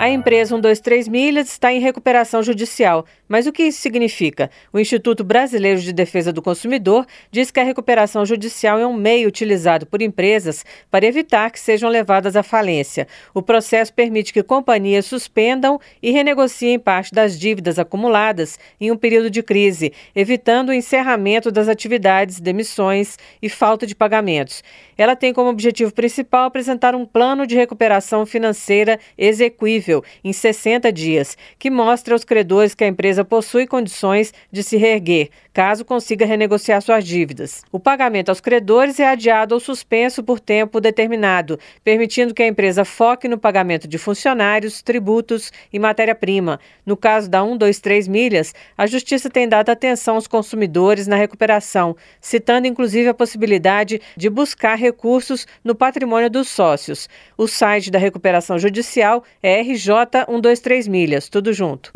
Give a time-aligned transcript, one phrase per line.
[0.00, 3.04] A empresa 123 Milhas está em recuperação judicial.
[3.26, 4.48] Mas o que isso significa?
[4.72, 9.26] O Instituto Brasileiro de Defesa do Consumidor diz que a recuperação judicial é um meio
[9.26, 13.08] utilizado por empresas para evitar que sejam levadas à falência.
[13.34, 19.28] O processo permite que companhias suspendam e renegociem parte das dívidas acumuladas em um período
[19.28, 24.62] de crise, evitando o encerramento das atividades, demissões e falta de pagamentos.
[24.96, 29.87] Ela tem como objetivo principal apresentar um plano de recuperação financeira execuível
[30.22, 35.30] em 60 dias, que mostra aos credores que a empresa possui condições de se reerguer,
[35.52, 37.62] caso consiga renegociar suas dívidas.
[37.72, 42.84] O pagamento aos credores é adiado ou suspenso por tempo determinado, permitindo que a empresa
[42.84, 46.60] foque no pagamento de funcionários, tributos e matéria-prima.
[46.86, 52.66] No caso da 123 Milhas, a Justiça tem dado atenção aos consumidores na recuperação, citando
[52.66, 57.08] inclusive a possibilidade de buscar recursos no patrimônio dos sócios.
[57.36, 61.92] O site da recuperação judicial é RJ RJ123 Milhas, tudo junto.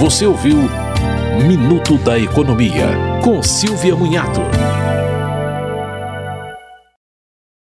[0.00, 0.56] Você ouviu
[1.46, 2.88] Minuto da Economia,
[3.22, 4.40] com Silvia Munhato.